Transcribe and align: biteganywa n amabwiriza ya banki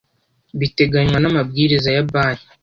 biteganywa 0.59 1.17
n 1.19 1.25
amabwiriza 1.31 1.89
ya 1.95 2.03
banki 2.11 2.47